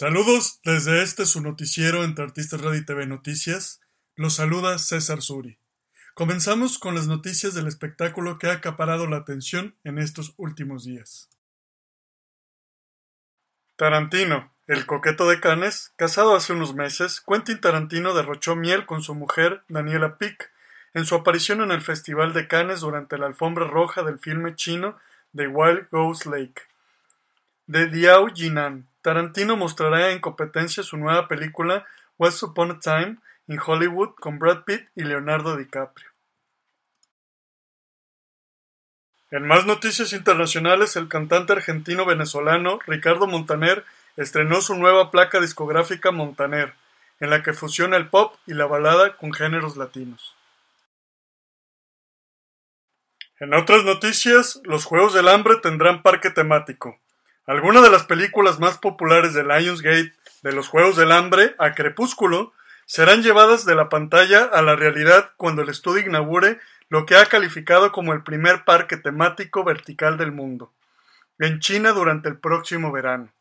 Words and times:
Saludos 0.00 0.62
desde 0.64 1.02
este 1.02 1.26
su 1.26 1.42
noticiero 1.42 2.04
entre 2.04 2.24
Artistas 2.24 2.62
Radio 2.62 2.82
TV 2.86 3.06
Noticias. 3.06 3.82
Los 4.16 4.36
saluda 4.36 4.78
César 4.78 5.20
Suri. 5.20 5.58
Comenzamos 6.14 6.78
con 6.78 6.94
las 6.94 7.06
noticias 7.06 7.52
del 7.52 7.66
espectáculo 7.66 8.38
que 8.38 8.46
ha 8.46 8.54
acaparado 8.54 9.06
la 9.06 9.18
atención 9.18 9.76
en 9.84 9.98
estos 9.98 10.32
últimos 10.38 10.86
días. 10.86 11.28
Tarantino, 13.76 14.50
el 14.66 14.86
coqueto 14.86 15.28
de 15.28 15.38
Cannes, 15.38 15.92
casado 15.96 16.34
hace 16.34 16.54
unos 16.54 16.74
meses, 16.74 17.20
Quentin 17.20 17.60
Tarantino 17.60 18.14
derrochó 18.14 18.56
miel 18.56 18.86
con 18.86 19.02
su 19.02 19.14
mujer, 19.14 19.64
Daniela 19.68 20.16
Pic, 20.16 20.50
en 20.94 21.04
su 21.04 21.14
aparición 21.14 21.60
en 21.60 21.72
el 21.72 21.82
Festival 21.82 22.32
de 22.32 22.48
Cannes 22.48 22.80
durante 22.80 23.18
la 23.18 23.26
alfombra 23.26 23.66
roja 23.66 24.02
del 24.02 24.18
filme 24.18 24.54
chino 24.54 24.96
The 25.36 25.48
Wild 25.48 25.88
Goose 25.90 26.30
Lake. 26.30 26.62
De 27.66 27.88
Diao 27.88 28.28
Jinan, 28.28 28.88
Tarantino 29.02 29.56
mostrará 29.56 30.10
en 30.10 30.20
competencia 30.20 30.82
su 30.82 30.96
nueva 30.96 31.26
película 31.26 31.86
Once 32.18 32.44
Upon 32.44 32.72
a 32.72 32.80
Time 32.80 33.16
in 33.48 33.58
Hollywood 33.64 34.14
con 34.16 34.38
Brad 34.38 34.64
Pitt 34.64 34.88
y 34.94 35.02
Leonardo 35.04 35.56
DiCaprio. 35.56 36.10
En 39.30 39.46
más 39.46 39.64
noticias 39.64 40.12
internacionales, 40.12 40.96
el 40.96 41.08
cantante 41.08 41.52
argentino-venezolano 41.52 42.80
Ricardo 42.86 43.26
Montaner 43.26 43.84
estrenó 44.16 44.60
su 44.60 44.74
nueva 44.74 45.10
placa 45.10 45.40
discográfica 45.40 46.10
Montaner, 46.10 46.74
en 47.20 47.30
la 47.30 47.42
que 47.42 47.52
fusiona 47.52 47.96
el 47.96 48.08
pop 48.08 48.34
y 48.46 48.54
la 48.54 48.66
balada 48.66 49.16
con 49.16 49.32
géneros 49.32 49.76
latinos. 49.76 50.34
En 53.38 53.54
otras 53.54 53.84
noticias, 53.84 54.60
los 54.64 54.84
Juegos 54.84 55.14
del 55.14 55.28
Hambre 55.28 55.56
tendrán 55.62 56.02
parque 56.02 56.30
temático. 56.30 56.98
Algunas 57.50 57.82
de 57.82 57.90
las 57.90 58.04
películas 58.04 58.60
más 58.60 58.78
populares 58.78 59.34
de 59.34 59.42
Lionsgate 59.42 60.12
de 60.44 60.52
los 60.52 60.68
Juegos 60.68 60.94
del 60.94 61.10
Hambre 61.10 61.56
a 61.58 61.74
Crepúsculo 61.74 62.52
serán 62.86 63.24
llevadas 63.24 63.64
de 63.64 63.74
la 63.74 63.88
pantalla 63.88 64.44
a 64.44 64.62
la 64.62 64.76
realidad 64.76 65.32
cuando 65.36 65.62
el 65.62 65.68
estudio 65.68 66.06
inaugure 66.06 66.60
lo 66.90 67.06
que 67.06 67.16
ha 67.16 67.26
calificado 67.26 67.90
como 67.90 68.12
el 68.12 68.22
primer 68.22 68.64
parque 68.64 68.98
temático 68.98 69.64
vertical 69.64 70.16
del 70.16 70.30
mundo, 70.30 70.72
en 71.40 71.58
China 71.58 71.90
durante 71.90 72.28
el 72.28 72.38
próximo 72.38 72.92
verano. 72.92 73.32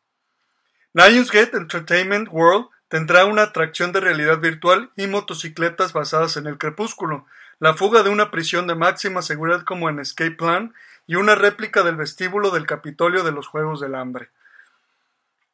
Lionsgate 0.93 1.55
Entertainment 1.55 2.29
World 2.31 2.65
tendrá 2.87 3.25
una 3.25 3.43
atracción 3.43 3.91
de 3.91 3.99
realidad 3.99 4.39
virtual 4.39 4.89
y 4.95 5.05
motocicletas 5.05 5.93
basadas 5.93 6.35
en 6.35 6.47
el 6.47 6.57
crepúsculo, 6.57 7.27
la 7.59 7.75
fuga 7.75 8.01
de 8.01 8.09
una 8.09 8.31
prisión 8.31 8.65
de 8.65 8.73
máxima 8.73 9.21
seguridad 9.21 9.61
como 9.61 9.87
en 9.87 9.99
Escape 9.99 10.31
Plan 10.31 10.73
y 11.09 11.15
una 11.15 11.33
réplica 11.33 11.81
del 11.81 11.95
vestíbulo 11.95 12.51
del 12.51 12.67
Capitolio 12.67 13.23
de 13.23 13.31
los 13.31 13.47
Juegos 13.47 13.79
del 13.79 13.95
Hambre. 13.95 14.29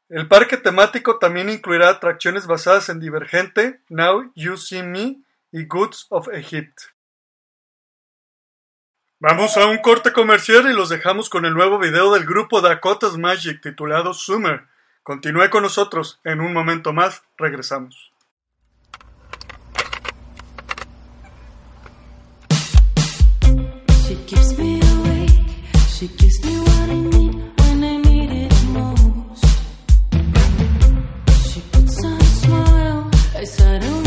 El 0.09 0.27
parque 0.27 0.57
temático 0.57 1.17
también 1.17 1.49
incluirá 1.49 1.88
atracciones 1.88 2.45
basadas 2.45 2.89
en 2.89 2.99
Divergente, 2.99 3.79
Now 3.88 4.33
You 4.35 4.57
See 4.57 4.83
Me 4.83 5.21
y 5.53 5.63
Goods 5.66 6.07
of 6.09 6.27
Egypt. 6.33 6.77
Vamos 9.21 9.55
a 9.55 9.67
un 9.67 9.77
corte 9.77 10.11
comercial 10.11 10.69
y 10.69 10.73
los 10.73 10.89
dejamos 10.89 11.29
con 11.29 11.45
el 11.45 11.53
nuevo 11.53 11.79
video 11.79 12.13
del 12.13 12.25
grupo 12.25 12.59
Dakota's 12.59 13.16
Magic 13.17 13.61
titulado 13.61 14.13
Summer. 14.13 14.66
Continúe 15.03 15.49
con 15.49 15.63
nosotros, 15.63 16.19
en 16.25 16.41
un 16.41 16.51
momento 16.51 16.91
más 16.91 17.23
regresamos. 17.37 18.11
She 25.97 26.07
gives 26.09 26.44
me 26.44 26.59
what 26.59 26.89
I 26.89 26.94
need 26.94 27.33
when 27.57 27.83
I 27.85 27.95
need 27.95 28.31
it 28.44 28.53
most. 28.67 29.45
She 31.47 31.61
puts 31.72 32.03
on 32.03 32.19
a 32.19 32.25
smile. 32.25 33.11
I 33.33 33.44
suddenly 33.45 34.04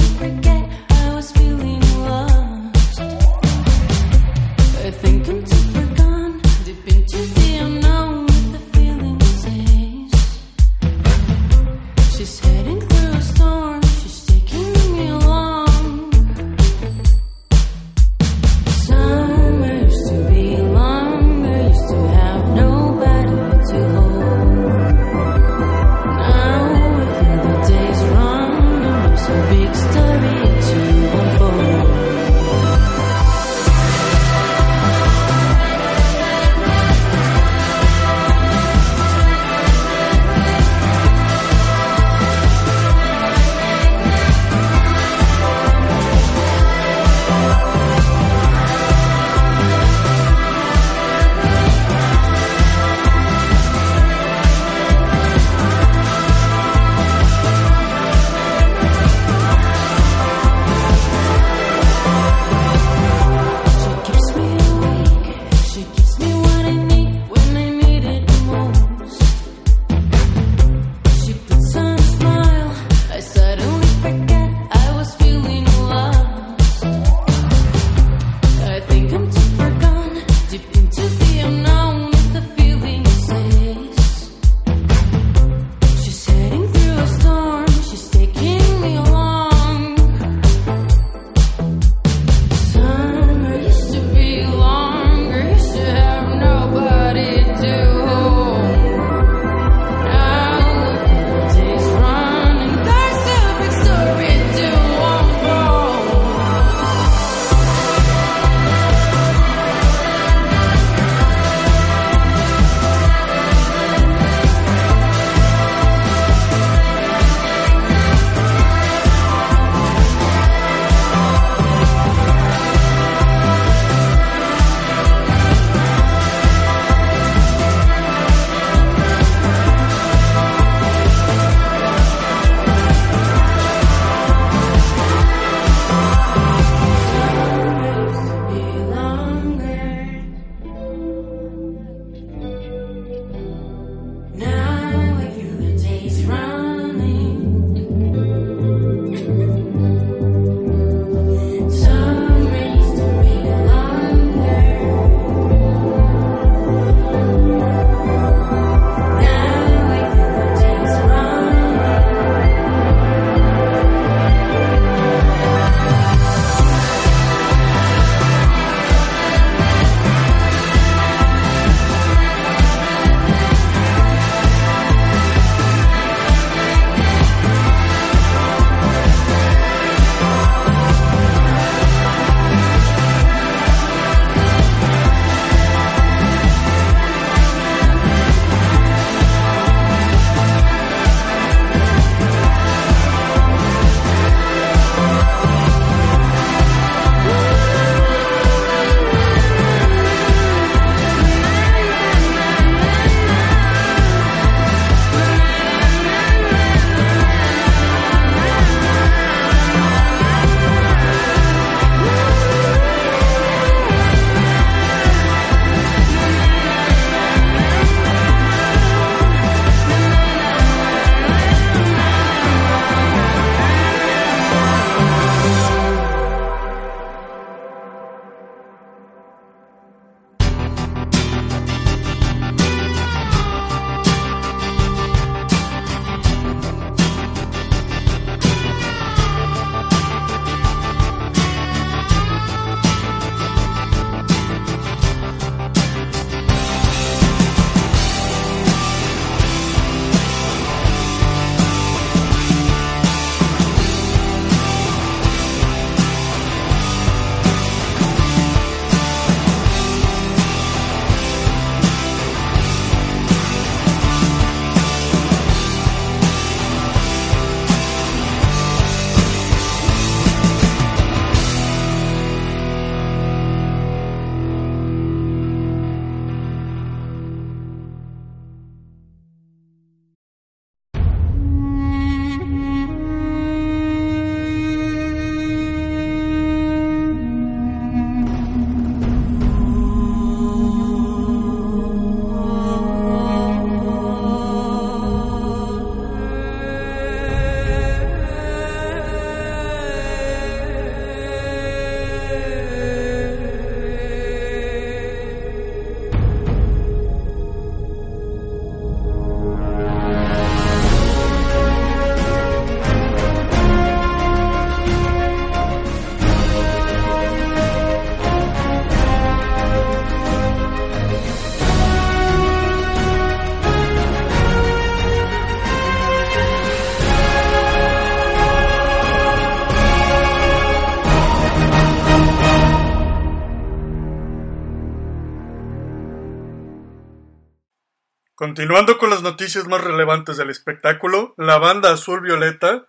Continuando 338.68 338.98
con 338.98 339.08
las 339.08 339.22
noticias 339.22 339.66
más 339.66 339.80
relevantes 339.80 340.36
del 340.36 340.50
espectáculo, 340.50 341.32
la 341.38 341.56
banda 341.56 341.90
Azul 341.90 342.20
Violeta 342.20 342.84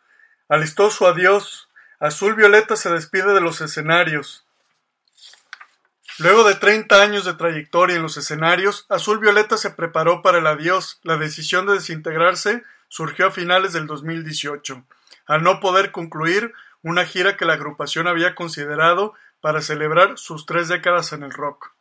alistó 0.49 0.91
su 0.91 1.07
adiós. 1.07 1.69
Azul 2.01 2.35
Violeta 2.35 2.75
se 2.75 2.89
despide 2.89 3.33
de 3.33 3.39
los 3.39 3.61
escenarios. 3.61 4.45
Luego 6.17 6.43
de 6.43 6.55
30 6.55 7.01
años 7.01 7.23
de 7.23 7.33
trayectoria 7.33 7.95
en 7.95 8.01
los 8.01 8.17
escenarios, 8.17 8.87
Azul 8.89 9.19
Violeta 9.19 9.55
se 9.55 9.69
preparó 9.69 10.21
para 10.21 10.39
el 10.39 10.47
adiós. 10.47 10.99
La 11.03 11.15
decisión 11.15 11.65
de 11.65 11.75
desintegrarse 11.75 12.61
surgió 12.89 13.27
a 13.27 13.31
finales 13.31 13.71
del 13.71 13.87
2018, 13.87 14.83
al 15.27 15.43
no 15.43 15.61
poder 15.61 15.93
concluir 15.93 16.51
una 16.81 17.05
gira 17.05 17.37
que 17.37 17.45
la 17.45 17.53
agrupación 17.53 18.09
había 18.09 18.35
considerado 18.35 19.13
para 19.39 19.61
celebrar 19.61 20.17
sus 20.17 20.45
tres 20.45 20.67
décadas 20.67 21.13
en 21.13 21.23
el 21.23 21.31
rock. 21.31 21.71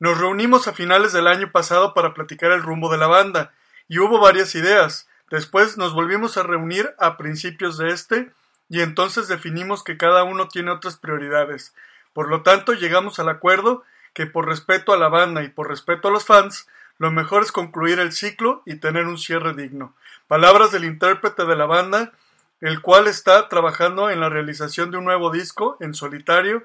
Nos 0.00 0.18
reunimos 0.18 0.66
a 0.66 0.72
finales 0.72 1.12
del 1.12 1.26
año 1.26 1.50
pasado 1.52 1.94
para 1.94 2.14
platicar 2.14 2.52
el 2.52 2.62
rumbo 2.62 2.90
de 2.90 2.98
la 2.98 3.06
banda, 3.06 3.52
y 3.88 3.98
hubo 3.98 4.18
varias 4.18 4.54
ideas. 4.54 5.08
Después 5.30 5.76
nos 5.76 5.94
volvimos 5.94 6.36
a 6.36 6.42
reunir 6.42 6.94
a 6.98 7.16
principios 7.16 7.78
de 7.78 7.88
este, 7.88 8.32
y 8.68 8.80
entonces 8.80 9.28
definimos 9.28 9.84
que 9.84 9.96
cada 9.96 10.24
uno 10.24 10.48
tiene 10.48 10.70
otras 10.70 10.96
prioridades. 10.96 11.74
Por 12.12 12.28
lo 12.28 12.42
tanto, 12.42 12.72
llegamos 12.72 13.18
al 13.18 13.28
acuerdo 13.28 13.84
que 14.14 14.26
por 14.26 14.46
respeto 14.46 14.92
a 14.92 14.96
la 14.96 15.08
banda 15.08 15.42
y 15.42 15.48
por 15.48 15.68
respeto 15.68 16.08
a 16.08 16.10
los 16.10 16.24
fans, 16.24 16.68
lo 16.98 17.10
mejor 17.10 17.42
es 17.42 17.52
concluir 17.52 17.98
el 17.98 18.12
ciclo 18.12 18.62
y 18.64 18.76
tener 18.76 19.06
un 19.06 19.18
cierre 19.18 19.52
digno. 19.52 19.94
Palabras 20.28 20.70
del 20.70 20.84
intérprete 20.84 21.44
de 21.44 21.56
la 21.56 21.66
banda, 21.66 22.12
el 22.60 22.80
cual 22.80 23.08
está 23.08 23.48
trabajando 23.48 24.10
en 24.10 24.20
la 24.20 24.28
realización 24.28 24.90
de 24.90 24.98
un 24.98 25.04
nuevo 25.04 25.30
disco 25.30 25.76
en 25.80 25.92
solitario 25.94 26.62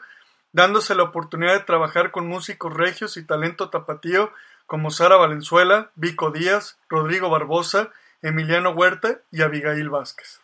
dándose 0.51 0.95
la 0.95 1.03
oportunidad 1.03 1.53
de 1.53 1.63
trabajar 1.63 2.11
con 2.11 2.27
músicos 2.27 2.73
regios 2.73 3.17
y 3.17 3.25
talento 3.25 3.69
tapatío 3.69 4.31
como 4.65 4.91
Sara 4.91 5.15
Valenzuela, 5.15 5.91
Vico 5.95 6.31
Díaz, 6.31 6.77
Rodrigo 6.89 7.29
Barbosa, 7.29 7.91
Emiliano 8.21 8.71
Huerta 8.71 9.19
y 9.31 9.41
Abigail 9.41 9.89
Vázquez. 9.89 10.41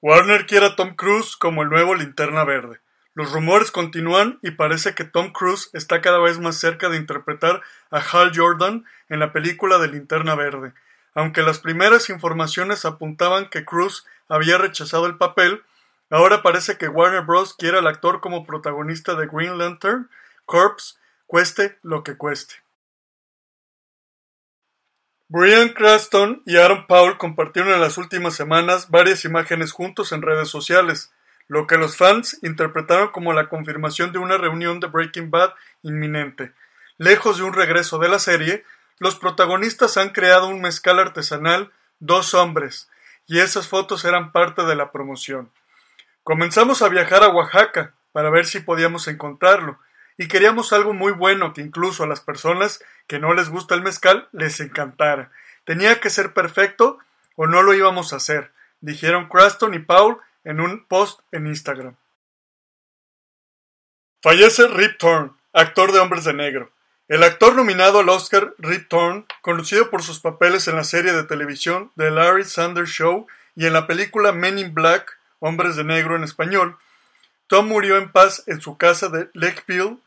Warner 0.00 0.46
quiere 0.46 0.66
a 0.66 0.76
Tom 0.76 0.96
Cruise 0.96 1.36
como 1.36 1.62
el 1.62 1.70
nuevo 1.70 1.94
Linterna 1.94 2.44
Verde. 2.44 2.80
Los 3.14 3.32
rumores 3.32 3.70
continúan 3.70 4.38
y 4.42 4.50
parece 4.50 4.94
que 4.94 5.04
Tom 5.04 5.32
Cruise 5.32 5.70
está 5.72 6.00
cada 6.00 6.18
vez 6.18 6.40
más 6.40 6.56
cerca 6.56 6.88
de 6.88 6.96
interpretar 6.96 7.62
a 7.90 8.00
Hal 8.00 8.32
Jordan 8.34 8.84
en 9.08 9.20
la 9.20 9.32
película 9.32 9.78
de 9.78 9.88
Linterna 9.88 10.34
Verde. 10.34 10.74
Aunque 11.14 11.42
las 11.42 11.60
primeras 11.60 12.10
informaciones 12.10 12.84
apuntaban 12.84 13.48
que 13.48 13.64
Cruise 13.64 14.04
había 14.28 14.58
rechazado 14.58 15.06
el 15.06 15.16
papel, 15.16 15.62
Ahora 16.10 16.42
parece 16.42 16.78
que 16.78 16.88
Warner 16.88 17.22
Bros. 17.22 17.54
quiere 17.54 17.78
al 17.78 17.86
actor 17.86 18.20
como 18.20 18.44
protagonista 18.44 19.14
de 19.14 19.26
Green 19.26 19.58
Lantern 19.58 20.10
Corps, 20.44 20.98
cueste 21.26 21.78
lo 21.82 22.04
que 22.04 22.16
cueste. 22.16 22.54
Brian 25.28 25.70
Cranston 25.70 26.42
y 26.44 26.58
Aaron 26.58 26.86
Paul 26.86 27.16
compartieron 27.16 27.72
en 27.72 27.80
las 27.80 27.96
últimas 27.96 28.34
semanas 28.34 28.90
varias 28.90 29.24
imágenes 29.24 29.72
juntos 29.72 30.12
en 30.12 30.22
redes 30.22 30.48
sociales, 30.48 31.12
lo 31.48 31.66
que 31.66 31.78
los 31.78 31.96
fans 31.96 32.38
interpretaron 32.42 33.08
como 33.08 33.32
la 33.32 33.48
confirmación 33.48 34.12
de 34.12 34.18
una 34.18 34.36
reunión 34.36 34.80
de 34.80 34.86
Breaking 34.86 35.30
Bad 35.30 35.54
inminente. 35.82 36.52
Lejos 36.98 37.38
de 37.38 37.44
un 37.44 37.54
regreso 37.54 37.98
de 37.98 38.08
la 38.08 38.18
serie, 38.18 38.64
los 38.98 39.16
protagonistas 39.16 39.96
han 39.96 40.10
creado 40.10 40.46
un 40.46 40.60
mezcal 40.60 40.98
artesanal 40.98 41.72
Dos 41.98 42.34
Hombres, 42.34 42.88
y 43.26 43.40
esas 43.40 43.66
fotos 43.66 44.04
eran 44.04 44.30
parte 44.30 44.64
de 44.64 44.76
la 44.76 44.92
promoción. 44.92 45.50
Comenzamos 46.24 46.80
a 46.80 46.88
viajar 46.88 47.22
a 47.22 47.28
Oaxaca 47.28 47.92
para 48.12 48.30
ver 48.30 48.46
si 48.46 48.60
podíamos 48.60 49.08
encontrarlo, 49.08 49.78
y 50.16 50.26
queríamos 50.26 50.72
algo 50.72 50.94
muy 50.94 51.12
bueno 51.12 51.52
que 51.52 51.60
incluso 51.60 52.02
a 52.02 52.06
las 52.06 52.20
personas 52.20 52.82
que 53.06 53.18
no 53.18 53.34
les 53.34 53.50
gusta 53.50 53.74
el 53.74 53.82
mezcal 53.82 54.28
les 54.32 54.58
encantara. 54.60 55.30
Tenía 55.64 56.00
que 56.00 56.08
ser 56.08 56.32
perfecto 56.32 56.98
o 57.36 57.46
no 57.46 57.62
lo 57.62 57.74
íbamos 57.74 58.12
a 58.12 58.16
hacer, 58.16 58.52
dijeron 58.80 59.28
Craston 59.28 59.74
y 59.74 59.80
Paul 59.80 60.18
en 60.44 60.60
un 60.60 60.86
post 60.86 61.20
en 61.30 61.46
Instagram. 61.46 61.96
Fallece 64.22 64.68
Rip 64.68 64.96
Torn, 64.96 65.36
actor 65.52 65.92
de 65.92 65.98
Hombres 65.98 66.24
de 66.24 66.32
Negro. 66.32 66.70
El 67.06 67.22
actor 67.22 67.54
nominado 67.54 67.98
al 67.98 68.08
Oscar 68.08 68.54
Rip 68.56 68.88
Torn, 68.88 69.26
conocido 69.42 69.90
por 69.90 70.02
sus 70.02 70.20
papeles 70.20 70.68
en 70.68 70.76
la 70.76 70.84
serie 70.84 71.12
de 71.12 71.24
televisión 71.24 71.92
The 71.98 72.10
Larry 72.10 72.44
Sanders 72.44 72.88
Show 72.88 73.26
y 73.54 73.66
en 73.66 73.74
la 73.74 73.86
película 73.86 74.32
Men 74.32 74.58
in 74.58 74.72
Black, 74.72 75.18
Hombres 75.40 75.76
de 75.76 75.84
Negro 75.84 76.16
en 76.16 76.24
español, 76.24 76.78
Tom 77.46 77.68
murió 77.68 77.98
en 77.98 78.10
paz 78.10 78.42
en 78.46 78.60
su 78.60 78.76
casa 78.76 79.08
de 79.08 79.28
Lakeville 79.34 79.98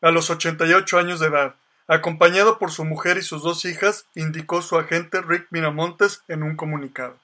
a 0.00 0.10
los 0.10 0.30
88 0.30 0.98
años 0.98 1.20
de 1.20 1.28
edad. 1.28 1.56
Acompañado 1.88 2.58
por 2.58 2.70
su 2.70 2.84
mujer 2.84 3.16
y 3.16 3.22
sus 3.22 3.42
dos 3.42 3.64
hijas, 3.64 4.06
indicó 4.14 4.62
su 4.62 4.76
agente 4.76 5.22
Rick 5.22 5.46
Miramontes 5.50 6.22
en 6.28 6.42
un 6.42 6.56
comunicado. 6.56 7.18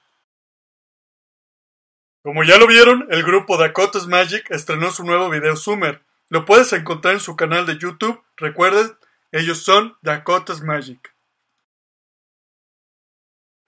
Como 2.23 2.43
ya 2.43 2.57
lo 2.57 2.67
vieron, 2.67 3.07
el 3.09 3.23
grupo 3.23 3.57
Dakota's 3.57 4.07
Magic 4.07 4.49
estrenó 4.49 4.91
su 4.91 5.03
nuevo 5.03 5.29
video 5.29 5.57
Summer. 5.57 6.01
Lo 6.29 6.45
puedes 6.45 6.71
encontrar 6.71 7.15
en 7.15 7.19
su 7.19 7.35
canal 7.35 7.65
de 7.65 7.77
YouTube. 7.77 8.23
Recuerden, 8.37 8.97
ellos 9.33 9.63
son 9.63 9.97
Dakota's 10.01 10.61
Magic. 10.61 11.12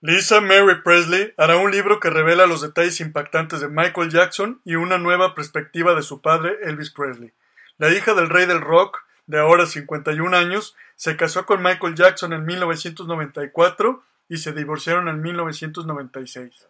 Lisa 0.06 0.40
Mary 0.40 0.84
Presley 0.84 1.34
hará 1.36 1.58
un 1.58 1.72
libro 1.72 2.00
que 2.00 2.12
revela 2.12 2.46
los 2.46 2.62
detalles 2.62 3.02
impactantes 3.02 3.60
de 3.60 3.70
Michael 3.70 4.12
Jackson 4.12 4.62
y 4.64 4.76
una 4.76 5.00
nueva 5.00 5.34
perspectiva 5.34 5.96
de 5.96 6.04
su 6.04 6.22
padre 6.22 6.60
Elvis 6.62 6.92
Presley. 6.92 7.34
La 7.80 7.90
hija 7.90 8.14
del 8.14 8.30
rey 8.30 8.46
del 8.46 8.62
rock, 8.62 9.04
de 9.26 9.40
ahora 9.40 9.66
51 9.66 10.38
años, 10.38 10.76
se 10.96 11.18
casó 11.18 11.48
con 11.48 11.64
Michael 11.64 11.96
Jackson 11.96 12.34
en 12.34 12.46
1994 12.46 14.04
y 14.30 14.38
se 14.38 14.54
divorciaron 14.54 15.08
en 15.08 15.24
1996. 15.24 16.68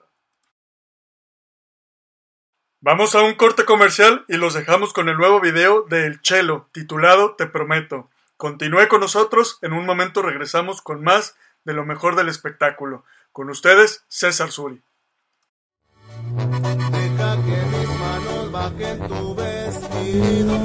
Vamos 2.79 3.15
a 3.15 3.21
un 3.21 3.33
corte 3.33 3.65
comercial 3.65 4.23
y 4.29 4.37
los 4.37 4.53
dejamos 4.53 4.93
con 4.93 5.09
el 5.09 5.17
nuevo 5.17 5.41
video 5.41 5.81
de 5.89 6.05
El 6.05 6.21
Chelo, 6.21 6.69
titulado 6.71 7.35
Te 7.35 7.47
Prometo. 7.47 8.09
Continúe 8.37 8.87
con 8.87 9.01
nosotros, 9.01 9.59
en 9.61 9.73
un 9.73 9.85
momento 9.85 10.21
regresamos 10.21 10.81
con 10.81 11.03
más 11.03 11.35
de 11.65 11.73
lo 11.73 11.83
mejor 11.83 12.15
del 12.15 12.29
espectáculo. 12.29 13.03
Con 13.35 13.49
ustedes, 13.49 14.05
César 14.07 14.49
Suri. 14.49 14.81
Deja 16.95 17.35
que 17.45 17.59
mis 17.73 17.89
manos 17.99 18.49
bajen 18.49 19.07
tu 19.09 19.35
vestido 19.35 20.55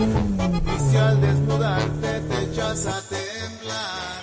y 0.73 0.79
si 0.79 0.97
al 0.97 1.21
desnudarte 1.21 2.21
te 2.29 2.45
echas 2.45 2.87
a 2.87 3.03
temblar, 3.09 4.23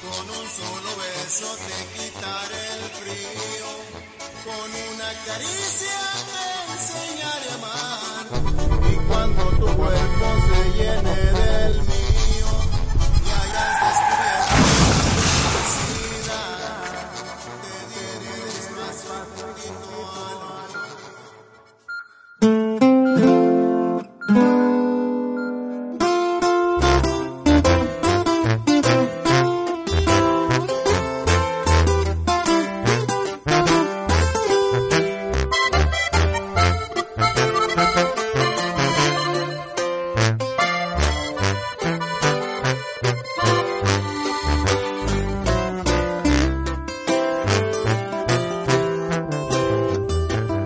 con 0.00 0.30
un 0.30 0.46
solo 0.48 0.90
beso 0.96 1.48
te 1.66 1.78
quitaré 1.92 2.64
el 2.72 2.84
frío, 3.00 3.70
con 4.46 4.70
una 4.94 5.10
caricia 5.26 6.00
te 6.32 6.72
enseñaré 6.72 7.50
a 7.50 7.54
amar 7.60 8.24
y 8.90 8.96
cuando 9.08 9.44
tu 9.60 9.76
cuerpo 9.76 10.26
se 10.48 10.60
llene 10.78 11.16
del 11.38 11.82
mío 11.82 11.97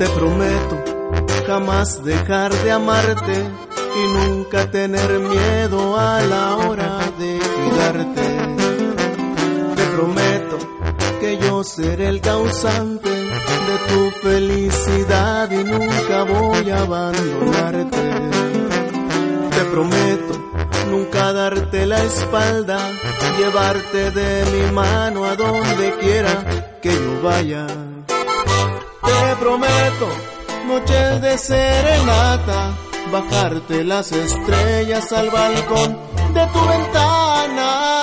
Te 0.03 0.09
prometo 0.09 0.83
jamás 1.47 2.03
dejar 2.03 2.53
de 2.53 2.73
amarte 2.73 3.35
y 3.39 4.29
nunca 4.29 4.69
tener 4.69 5.21
miedo 5.21 5.97
a 5.97 6.21
la 6.23 6.57
hora 6.57 6.99
de 7.21 7.39
cuidarte. 7.39 8.23
Te 9.77 9.85
prometo 9.95 10.59
que 11.21 11.39
yo 11.39 11.63
seré 11.63 12.09
el 12.09 12.21
causante 12.21 13.11
de 13.11 13.77
tu 13.91 14.11
felicidad 14.27 15.49
y 15.53 15.63
nunca 15.63 16.25
voy 16.25 16.69
a 16.71 16.81
abandonarte. 16.81 18.03
Te 19.51 19.65
prometo 19.71 20.35
nunca 20.91 21.33
darte 21.33 21.87
la 21.87 22.03
espalda, 22.03 22.91
llevarte 23.39 24.11
de 24.11 24.51
mi 24.51 24.73
mano 24.73 25.27
a 25.27 25.37
donde 25.37 25.95
quiera 26.01 26.81
que 26.83 26.91
yo 26.91 27.23
vaya. 27.23 27.69
Prometo 29.43 30.09
noches 30.69 31.21
de 31.21 31.37
serenata, 31.37 32.77
bajarte 33.11 33.83
las 33.83 34.13
estrellas 34.13 35.13
al 35.13 35.31
balcón 35.31 35.99
de 36.33 36.47
tu 36.47 36.61
ventana. 36.65 38.01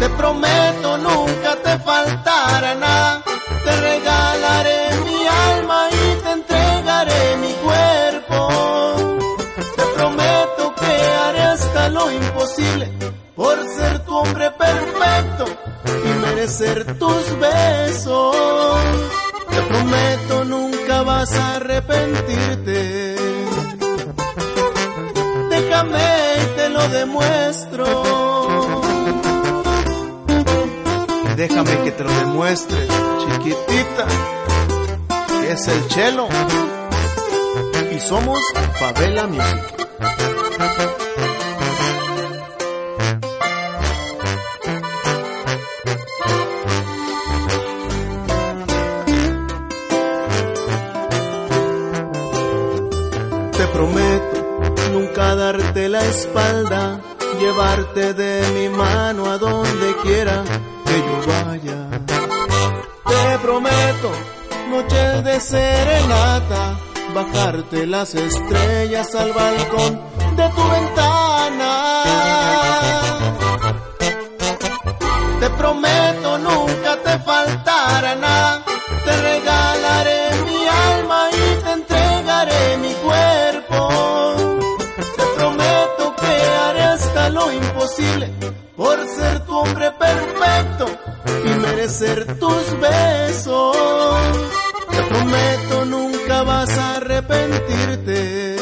Te 0.00 0.08
prometo 0.10 0.98
nunca 0.98 1.56
te 1.64 1.78
faltará 1.78 2.74
nada, 2.74 3.22
te 3.64 3.80
regalaré 3.80 4.23
merecer 16.58 16.98
tus 16.98 17.38
besos. 17.38 18.36
Te 19.50 19.62
prometo 19.62 20.44
nunca 20.44 21.02
vas 21.02 21.32
a 21.32 21.56
arrepentirte. 21.56 23.16
Déjame 25.50 25.98
y 26.42 26.56
te 26.56 26.68
lo 26.68 26.88
demuestro. 26.88 27.86
Déjame 31.36 31.82
que 31.82 31.90
te 31.90 32.04
lo 32.04 32.10
demuestre, 32.10 32.86
chiquitita, 33.18 34.06
que 35.40 35.52
es 35.52 35.68
el 35.68 35.88
chelo. 35.88 36.28
Y 37.92 38.00
somos 38.00 38.38
Favela 38.78 39.26
Music. 39.26 40.33
Prometo 53.74 54.38
nunca 54.92 55.34
darte 55.34 55.88
la 55.88 56.00
espalda, 56.04 57.00
llevarte 57.40 58.14
de 58.14 58.48
mi 58.54 58.68
mano 58.68 59.28
a 59.28 59.36
donde 59.36 59.96
quiera 60.04 60.44
que 60.86 60.96
yo 61.06 61.16
vaya. 61.32 61.80
Te 63.10 63.38
prometo 63.42 64.10
noches 64.70 65.24
de 65.24 65.40
serenata, 65.40 66.78
bajarte 67.12 67.86
las 67.86 68.14
estrellas 68.14 69.12
al 69.16 69.32
balcón 69.32 70.00
de 70.36 70.48
tu 70.50 70.62
ventana. 70.76 71.72
Te 75.40 75.50
prometo 75.50 76.38
nunca 76.38 76.96
te 77.02 77.18
faltará 77.18 78.14
nada, 78.14 78.64
por 88.76 88.98
ser 89.08 89.40
tu 89.46 89.56
hombre 89.56 89.90
perfecto 89.92 90.86
y 91.44 91.48
merecer 91.60 92.38
tus 92.38 92.80
besos. 92.80 93.76
Te 94.90 95.02
prometo 95.02 95.84
nunca 95.84 96.42
vas 96.42 96.70
a 96.78 96.96
arrepentirte. 96.96 98.56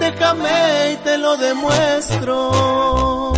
Déjame 0.00 0.92
y 0.92 0.96
te 1.04 1.18
lo 1.18 1.36
demuestro. 1.36 3.31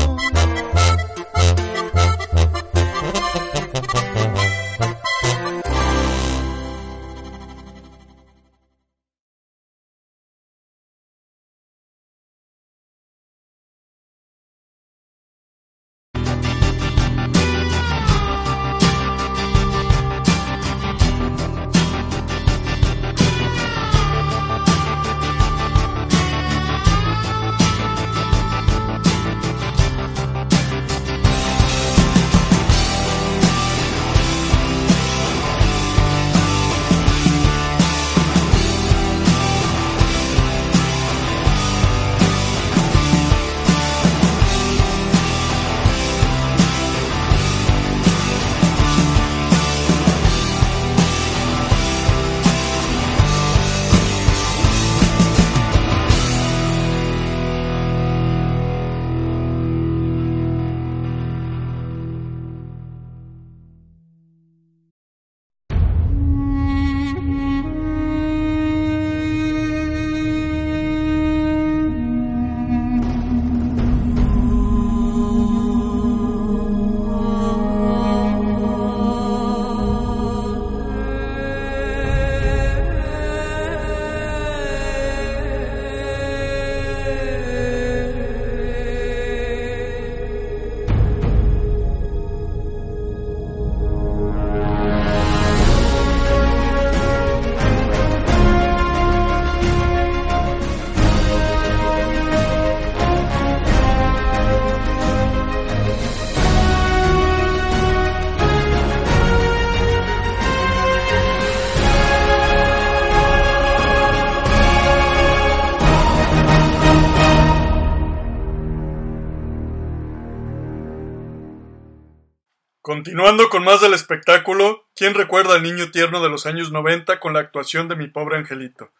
Continuando 123.15 123.49
con 123.49 123.63
más 123.63 123.81
del 123.81 123.95
espectáculo, 123.95 124.89
¿quién 124.97 125.15
recuerda 125.15 125.55
al 125.55 125.63
niño 125.63 125.93
tierno 125.93 126.21
de 126.21 126.29
los 126.29 126.47
años 126.47 126.73
90 126.73 127.21
con 127.21 127.33
la 127.33 127.39
actuación 127.39 127.87
de 127.87 127.95
mi 127.95 128.09
pobre 128.09 128.37
angelito? 128.39 128.91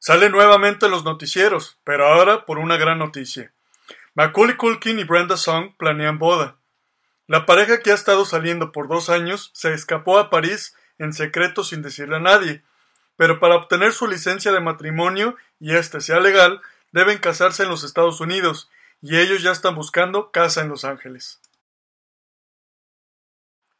Sale 0.00 0.28
nuevamente 0.28 0.86
en 0.86 0.90
los 0.90 1.04
noticieros, 1.04 1.78
pero 1.84 2.08
ahora 2.08 2.46
por 2.46 2.58
una 2.58 2.76
gran 2.76 2.98
noticia. 2.98 3.52
Macaulay 4.14 4.56
Culkin 4.56 4.98
y 4.98 5.04
Brenda 5.04 5.36
Song 5.36 5.70
planean 5.78 6.18
boda. 6.18 6.56
La 7.28 7.46
pareja 7.46 7.78
que 7.78 7.92
ha 7.92 7.94
estado 7.94 8.24
saliendo 8.24 8.72
por 8.72 8.88
dos 8.88 9.08
años 9.08 9.52
se 9.54 9.72
escapó 9.72 10.18
a 10.18 10.30
París 10.30 10.74
en 10.98 11.12
secreto 11.12 11.62
sin 11.62 11.80
decirle 11.80 12.16
a 12.16 12.18
nadie, 12.18 12.64
pero 13.14 13.38
para 13.38 13.54
obtener 13.54 13.92
su 13.92 14.08
licencia 14.08 14.50
de 14.50 14.58
matrimonio 14.58 15.36
y 15.60 15.76
este 15.76 16.00
sea 16.00 16.18
legal, 16.18 16.60
deben 16.90 17.18
casarse 17.18 17.62
en 17.62 17.68
los 17.68 17.84
Estados 17.84 18.20
Unidos, 18.20 18.68
y 19.00 19.18
ellos 19.18 19.44
ya 19.44 19.52
están 19.52 19.76
buscando 19.76 20.32
casa 20.32 20.60
en 20.60 20.70
Los 20.70 20.84
Ángeles. 20.84 21.40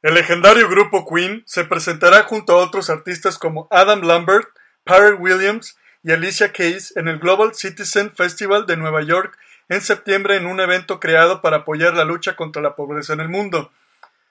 El 0.03 0.15
legendario 0.15 0.67
grupo 0.71 1.07
Queen 1.07 1.43
se 1.47 1.65
presentará 1.65 2.23
junto 2.23 2.55
a 2.55 2.65
otros 2.65 2.89
artistas 2.89 3.37
como 3.37 3.69
Adam 3.71 4.01
Lambert, 4.01 4.49
Pharrell 4.87 5.21
Williams 5.21 5.77
y 6.03 6.13
Alicia 6.13 6.53
Keys 6.53 6.97
en 6.97 7.07
el 7.07 7.19
Global 7.19 7.55
Citizen 7.55 8.11
Festival 8.11 8.65
de 8.65 8.79
Nueva 8.79 9.03
York 9.03 9.37
en 9.69 9.83
septiembre 9.83 10.37
en 10.37 10.47
un 10.47 10.59
evento 10.59 11.01
creado 11.01 11.43
para 11.43 11.59
apoyar 11.59 11.95
la 11.95 12.05
lucha 12.05 12.35
contra 12.35 12.63
la 12.63 12.77
pobreza 12.77 13.13
en 13.13 13.21
el 13.21 13.29
mundo. 13.29 13.73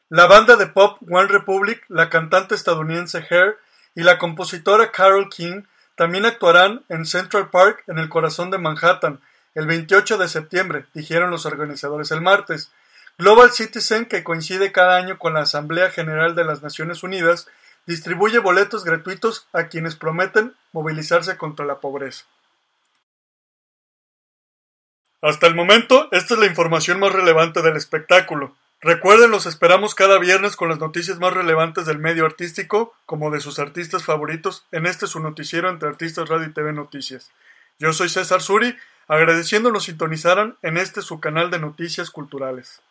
La 0.09 0.25
banda 0.25 0.55
de 0.55 0.65
pop 0.65 0.97
One 1.07 1.27
Republic, 1.27 1.85
la 1.87 2.09
cantante 2.09 2.55
estadounidense 2.55 3.23
Hair 3.29 3.57
y 3.93 4.01
la 4.01 4.17
compositora 4.17 4.91
Carole 4.91 5.29
King 5.29 5.61
también 5.95 6.25
actuarán 6.25 6.83
en 6.89 7.05
Central 7.05 7.51
Park 7.51 7.83
en 7.85 7.99
el 7.99 8.09
corazón 8.09 8.49
de 8.49 8.57
Manhattan 8.57 9.19
el 9.53 9.67
28 9.67 10.17
de 10.17 10.29
septiembre, 10.29 10.85
dijeron 10.93 11.29
los 11.29 11.45
organizadores 11.45 12.11
el 12.11 12.21
martes. 12.21 12.71
Global 13.19 13.51
Citizen, 13.51 14.05
que 14.05 14.23
coincide 14.23 14.71
cada 14.71 14.95
año 14.95 15.19
con 15.19 15.33
la 15.33 15.41
Asamblea 15.41 15.91
General 15.91 16.35
de 16.35 16.45
las 16.45 16.63
Naciones 16.63 17.03
Unidas, 17.03 17.49
distribuye 17.85 18.39
boletos 18.39 18.85
gratuitos 18.85 19.45
a 19.51 19.67
quienes 19.67 19.97
prometen 19.97 20.55
movilizarse 20.71 21.35
contra 21.35 21.65
la 21.65 21.81
pobreza. 21.81 22.23
Hasta 25.21 25.47
el 25.47 25.55
momento, 25.55 26.07
esta 26.13 26.35
es 26.35 26.39
la 26.39 26.45
información 26.45 27.01
más 27.01 27.11
relevante 27.11 27.61
del 27.61 27.75
espectáculo. 27.75 28.55
Recuerden, 28.79 29.31
los 29.31 29.47
esperamos 29.47 29.95
cada 29.95 30.17
viernes 30.17 30.55
con 30.55 30.69
las 30.69 30.79
noticias 30.79 31.19
más 31.19 31.33
relevantes 31.33 31.85
del 31.85 31.99
medio 31.99 32.25
artístico, 32.25 32.95
como 33.05 33.31
de 33.31 33.41
sus 33.41 33.59
artistas 33.59 34.05
favoritos, 34.05 34.65
en 34.71 34.85
este 34.85 35.07
su 35.07 35.19
noticiero 35.19 35.69
entre 35.69 35.89
artistas 35.89 36.29
radio 36.29 36.47
y 36.47 36.53
TV 36.53 36.71
Noticias. 36.71 37.31
Yo 37.79 37.91
soy 37.91 38.07
César 38.07 38.41
Suri, 38.41 38.77
agradeciendo 39.09 39.73
nos 39.73 39.83
sintonizaran 39.83 40.55
en 40.61 40.77
este 40.77 41.01
su 41.01 41.19
canal 41.19 41.51
de 41.51 41.59
noticias 41.59 42.11
culturales. 42.11 42.81